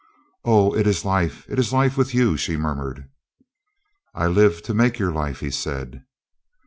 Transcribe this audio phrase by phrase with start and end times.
[0.43, 3.07] "Oh, it is life, it is life with you," she murmured.
[4.15, 6.05] "I live to make your life," he said.